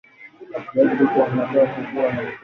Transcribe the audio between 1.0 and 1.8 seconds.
pia vinaweza